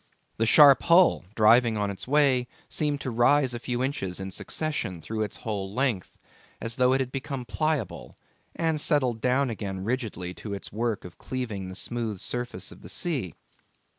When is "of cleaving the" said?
11.05-11.75